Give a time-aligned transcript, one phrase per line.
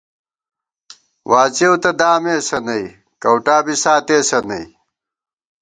[1.29, 2.85] واڅېؤ تہ دامېسہ نئی،
[3.21, 4.65] کؤٹا بی ساتېسہ نئی